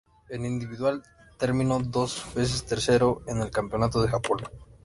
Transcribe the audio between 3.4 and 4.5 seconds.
Campeonato de Japón.